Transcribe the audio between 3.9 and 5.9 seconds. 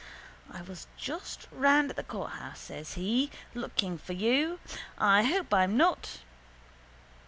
for you. I hope I'm